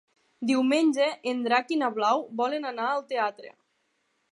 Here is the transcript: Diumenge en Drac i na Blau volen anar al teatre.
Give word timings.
Diumenge 0.51 1.09
en 1.33 1.43
Drac 1.49 1.69
i 1.77 1.77
na 1.83 1.91
Blau 1.99 2.25
volen 2.41 2.67
anar 2.73 2.89
al 2.95 3.07
teatre. 3.13 3.57